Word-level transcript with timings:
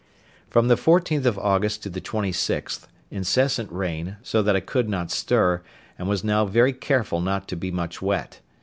From 0.49 0.67
the 0.67 0.77
14th 0.77 1.25
of 1.25 1.37
August 1.37 1.83
to 1.83 1.89
the 1.91 2.01
26th, 2.01 2.87
incessant 3.11 3.71
rain, 3.71 4.15
so 4.23 4.41
that 4.41 4.55
I 4.55 4.59
could 4.59 4.89
not 4.89 5.11
stir, 5.11 5.61
and 5.95 6.07
was 6.09 6.23
now 6.23 6.43
very 6.43 6.73
careful 6.73 7.21
not 7.21 7.47
to 7.49 7.55
be 7.55 7.69
much 7.69 8.01
wet. 8.01 8.39